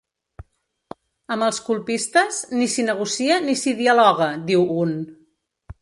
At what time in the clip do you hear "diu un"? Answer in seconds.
4.51-4.99